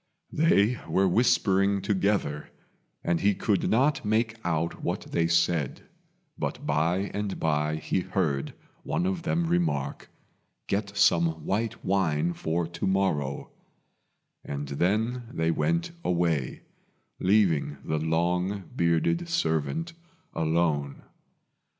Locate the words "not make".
3.69-4.35